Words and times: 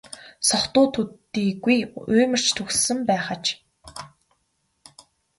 Согтуу 0.49 0.85
төдийгүй 0.95 1.79
уймарч 2.13 2.47
түгшсэн 2.57 2.99
байх 3.09 3.27
аж. 3.33 3.45